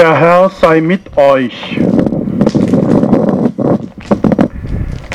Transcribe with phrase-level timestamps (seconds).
[0.00, 1.78] Der Herr sei mit euch.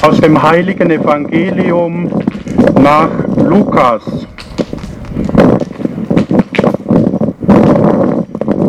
[0.04, 2.12] Aus dem heiligen Evangelium
[2.84, 4.04] nach Lukas.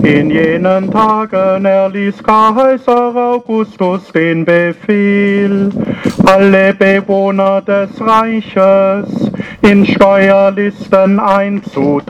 [0.05, 5.69] In jenen Tagen erließ Kaiser Augustus den Befehl,
[6.25, 9.31] alle Bewohner des Reiches
[9.61, 12.07] in Steuerlisten einzutragen.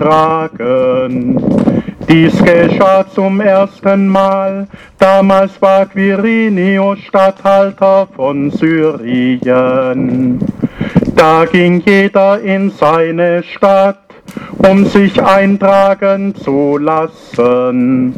[2.09, 10.39] Dies geschah zum ersten Mal, damals war Quirinius Statthalter von Syrien.
[11.17, 13.99] Da ging jeder in seine Stadt,
[14.59, 18.15] um sich eintragen zu lassen.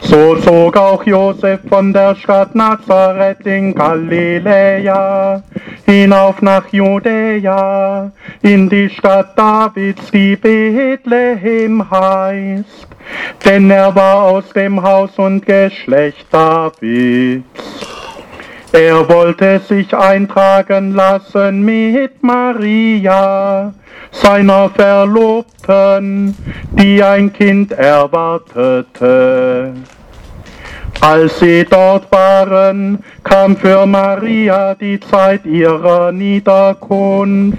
[0.00, 5.42] So zog auch Josef von der Stadt Nazareth in Galiläa
[5.84, 8.10] hinauf nach Judäa,
[8.42, 12.88] in die Stadt Davids, die Bethlehem heißt,
[13.44, 17.44] denn er war aus dem Haus und Geschlecht Davids.
[18.72, 23.74] Er wollte sich eintragen lassen mit Maria,
[24.10, 26.34] seiner Verlobten,
[26.78, 28.84] die ein Kind erwartete.
[31.00, 37.58] Als sie dort waren, kam für Maria die Zeit ihrer Niederkunft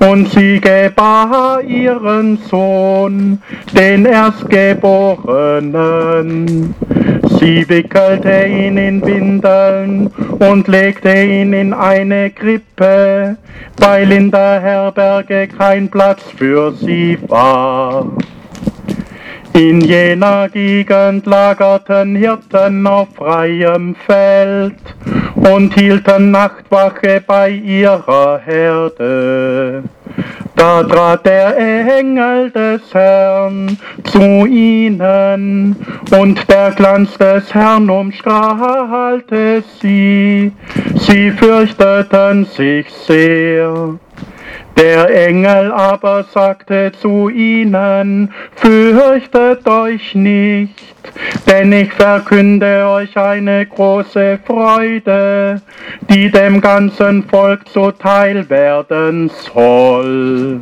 [0.00, 3.40] und sie gebar ihren Sohn,
[3.72, 6.74] den Erstgeborenen.
[7.38, 13.36] Sie wickelte ihn in Windeln und legte ihn in eine Krippe,
[13.78, 18.06] weil in der Herberge kein Platz für sie war.
[19.56, 24.74] In jener Gegend lagerten Hirten auf freiem Feld
[25.36, 29.84] und hielten Nachtwache bei ihrer Herde.
[30.56, 35.76] Da trat der Engel des Herrn zu ihnen
[36.10, 40.50] und der Glanz des Herrn umstrahlte sie.
[40.96, 44.00] Sie fürchteten sich sehr.
[44.76, 50.94] Der Engel aber sagte zu ihnen, fürchtet euch nicht,
[51.46, 55.62] denn ich verkünde euch eine große Freude,
[56.10, 60.60] die dem ganzen Volk zuteil werden soll.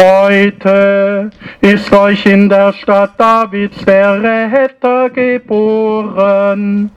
[0.00, 1.30] Heute
[1.60, 6.90] ist euch in der Stadt Davids der Retter geboren.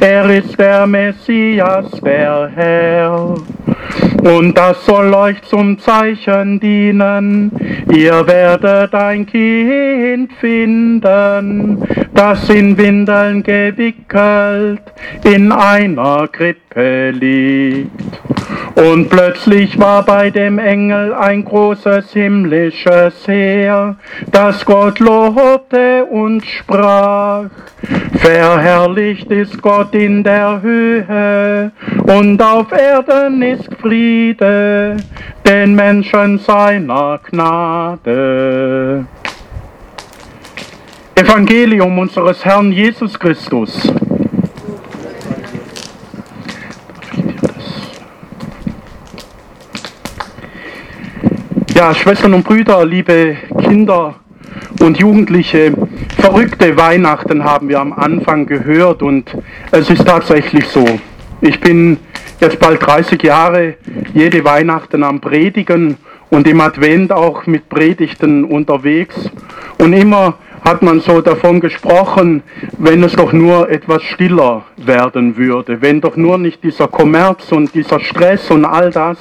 [0.00, 3.34] Er ist der Messias, der Herr.
[4.22, 7.52] Und das soll euch zum Zeichen dienen.
[7.92, 11.82] Ihr werdet ein Kind finden,
[12.14, 14.80] das in Windeln gewickelt
[15.24, 17.90] in einer Krippe liegt.
[18.74, 23.96] Und plötzlich war bei dem Engel ein großes himmlisches Heer,
[24.32, 27.44] das Gott lobte und sprach,
[28.16, 31.70] Verherrlicht ist Gott in der Höhe
[32.02, 34.96] und auf Erden ist Friede
[35.46, 39.04] den Menschen seiner Gnade.
[41.14, 43.92] Evangelium unseres Herrn Jesus Christus.
[51.84, 54.14] Ja, Schwestern und Brüder, liebe Kinder
[54.80, 55.74] und Jugendliche,
[56.16, 59.36] verrückte Weihnachten haben wir am Anfang gehört und
[59.70, 60.86] es ist tatsächlich so.
[61.42, 61.98] Ich bin
[62.40, 63.74] jetzt bald 30 Jahre
[64.14, 65.98] jede Weihnachten am Predigen
[66.30, 69.16] und im Advent auch mit Predigten unterwegs
[69.76, 72.42] und immer hat man so davon gesprochen,
[72.78, 77.74] wenn es doch nur etwas stiller werden würde, wenn doch nur nicht dieser Kommerz und
[77.74, 79.18] dieser Stress und all das,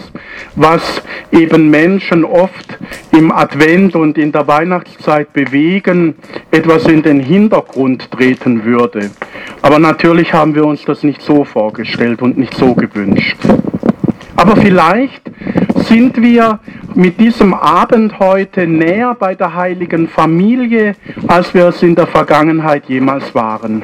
[0.55, 2.79] was eben Menschen oft
[3.11, 6.15] im Advent und in der Weihnachtszeit bewegen,
[6.49, 9.11] etwas in den Hintergrund treten würde.
[9.61, 13.37] Aber natürlich haben wir uns das nicht so vorgestellt und nicht so gewünscht.
[14.35, 15.21] Aber vielleicht
[15.75, 16.59] sind wir
[16.95, 20.95] mit diesem Abend heute näher bei der heiligen Familie,
[21.27, 23.83] als wir es in der Vergangenheit jemals waren.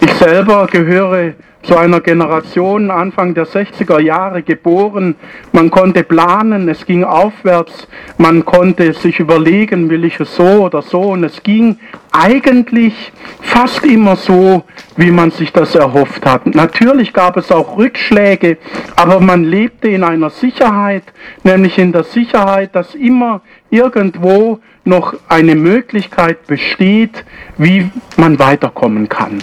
[0.00, 5.16] Ich selber gehöre zu einer Generation Anfang der 60er Jahre geboren.
[5.52, 10.82] Man konnte planen, es ging aufwärts, man konnte sich überlegen, will ich es so oder
[10.82, 11.00] so.
[11.00, 11.78] Und es ging
[12.12, 13.12] eigentlich
[13.48, 14.64] fast immer so,
[14.96, 16.46] wie man sich das erhofft hat.
[16.54, 18.58] Natürlich gab es auch Rückschläge,
[18.96, 21.04] aber man lebte in einer Sicherheit,
[21.42, 23.40] nämlich in der Sicherheit, dass immer
[23.70, 27.24] irgendwo noch eine Möglichkeit besteht,
[27.56, 29.38] wie man weiterkommen kann.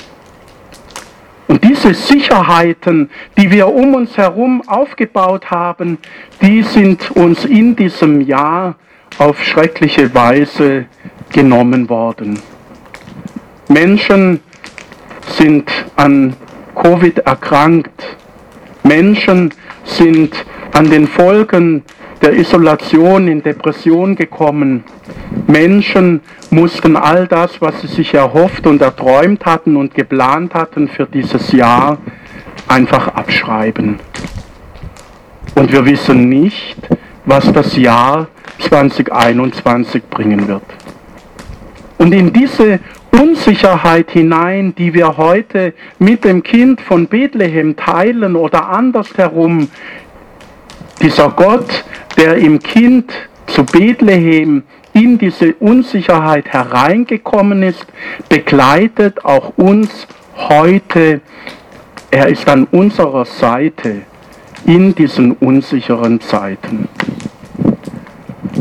[1.48, 6.00] Und diese Sicherheiten, die wir um uns herum aufgebaut haben,
[6.42, 8.76] die sind uns in diesem Jahr
[9.20, 10.86] auf schreckliche Weise
[11.32, 12.40] genommen worden.
[13.76, 14.40] Menschen
[15.38, 16.34] sind an
[16.76, 18.18] Covid erkrankt.
[18.84, 20.34] Menschen sind
[20.72, 21.84] an den Folgen
[22.22, 24.86] der Isolation in Depression gekommen.
[25.48, 31.06] Menschen mussten all das, was sie sich erhofft und erträumt hatten und geplant hatten für
[31.06, 31.98] dieses Jahr,
[32.70, 34.00] einfach abschreiben.
[35.56, 36.78] Und wir wissen nicht,
[37.26, 38.28] was das Jahr
[38.60, 40.64] 2021 bringen wird.
[41.98, 42.80] Und in diese
[43.20, 49.70] Unsicherheit hinein, die wir heute mit dem Kind von Bethlehem teilen oder andersherum,
[51.02, 51.86] dieser Gott,
[52.18, 53.12] der im Kind
[53.48, 54.64] zu Bethlehem
[54.94, 57.86] in diese Unsicherheit hereingekommen ist,
[58.30, 61.22] begleitet auch uns heute.
[62.12, 64.02] Er ist an unserer Seite
[64.66, 66.88] in diesen unsicheren Zeiten.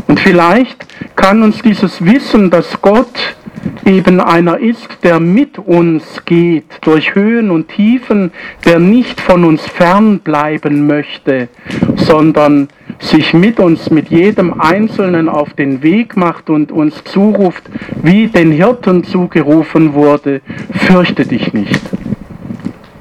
[0.07, 0.85] Und vielleicht
[1.15, 3.35] kann uns dieses Wissen, dass Gott
[3.85, 8.31] eben einer ist, der mit uns geht, durch Höhen und Tiefen,
[8.65, 11.47] der nicht von uns fernbleiben möchte,
[11.95, 12.67] sondern
[12.99, 17.63] sich mit uns, mit jedem Einzelnen auf den Weg macht und uns zuruft,
[18.01, 20.41] wie den Hirten zugerufen wurde,
[20.71, 21.81] fürchte dich nicht.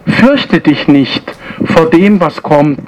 [0.06, 1.24] Fürchte dich nicht
[1.64, 2.80] vor dem, was kommt.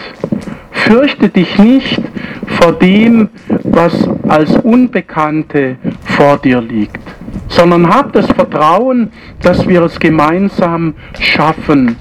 [0.70, 2.00] Fürchte dich nicht
[2.46, 3.28] vor dem,
[3.64, 7.00] was als Unbekannte vor dir liegt,
[7.48, 11.96] sondern hab das Vertrauen, dass wir es gemeinsam schaffen,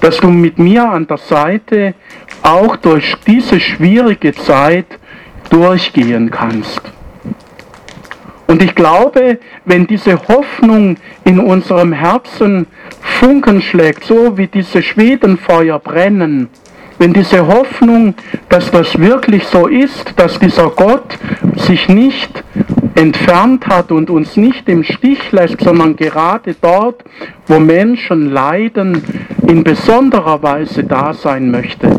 [0.00, 1.94] dass du mit mir an der Seite
[2.42, 4.86] auch durch diese schwierige Zeit
[5.50, 6.80] durchgehen kannst.
[8.46, 12.66] Und ich glaube, wenn diese Hoffnung in unserem Herzen
[13.00, 16.48] Funken schlägt, so wie diese Schwedenfeuer brennen,
[16.98, 18.14] wenn diese Hoffnung,
[18.48, 21.16] dass das wirklich so ist, dass dieser Gott
[21.56, 22.42] sich nicht
[23.00, 27.02] entfernt hat und uns nicht im Stich lässt, sondern gerade dort,
[27.46, 29.02] wo Menschen leiden,
[29.46, 31.96] in besonderer Weise da sein möchte.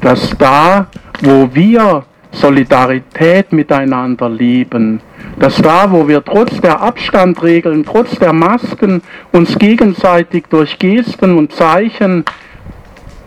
[0.00, 0.88] Dass da,
[1.22, 5.00] wo wir Solidarität miteinander leben,
[5.38, 9.00] dass da, wo wir trotz der Abstandregeln, trotz der Masken
[9.30, 12.24] uns gegenseitig durch Gesten und Zeichen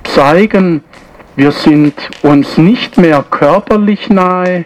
[0.03, 0.83] zeigen,
[1.37, 1.93] wir sind
[2.23, 4.65] uns nicht mehr körperlich nahe,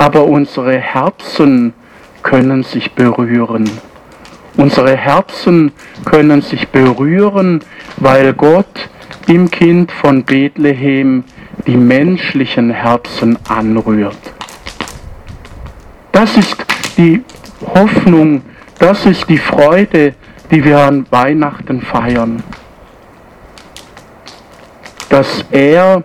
[0.00, 1.74] aber unsere Herzen
[2.22, 3.70] können sich berühren.
[4.56, 5.72] Unsere Herzen
[6.06, 7.60] können sich berühren,
[7.98, 8.88] weil Gott
[9.26, 11.24] im Kind von Bethlehem
[11.66, 14.16] die menschlichen Herzen anrührt.
[16.12, 16.56] Das ist
[16.96, 17.22] die
[17.74, 18.40] Hoffnung,
[18.78, 20.14] das ist die Freude,
[20.50, 22.42] die wir an Weihnachten feiern
[25.10, 26.04] dass er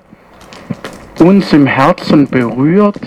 [1.19, 2.99] uns im Herzen berührt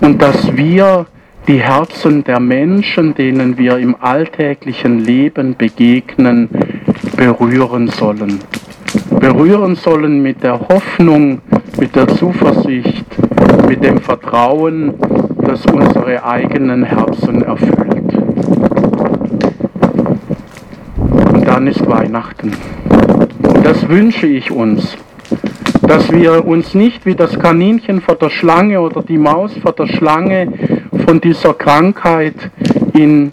[0.00, 1.06] und dass wir
[1.46, 6.48] die Herzen der Menschen, denen wir im alltäglichen Leben begegnen,
[7.16, 8.40] berühren sollen.
[9.18, 11.40] Berühren sollen mit der Hoffnung,
[11.78, 13.06] mit der Zuversicht,
[13.68, 14.94] mit dem Vertrauen,
[15.44, 18.14] das unsere eigenen Herzen erfüllt.
[21.32, 22.52] Und dann ist Weihnachten.
[23.42, 24.96] Und das wünsche ich uns
[25.90, 29.88] dass wir uns nicht wie das Kaninchen vor der Schlange oder die Maus vor der
[29.88, 30.46] Schlange
[31.04, 32.36] von dieser Krankheit
[32.94, 33.32] in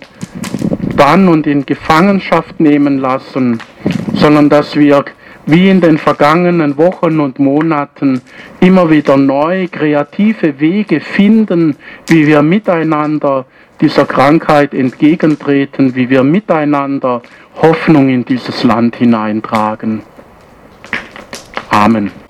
[0.95, 3.59] Bann und in Gefangenschaft nehmen lassen,
[4.15, 5.05] sondern dass wir
[5.45, 8.21] wie in den vergangenen Wochen und Monaten
[8.59, 11.75] immer wieder neu kreative Wege finden,
[12.07, 13.45] wie wir miteinander
[13.81, 17.21] dieser Krankheit entgegentreten, wie wir miteinander
[17.61, 20.01] Hoffnung in dieses Land hineintragen.
[21.69, 22.25] Amen.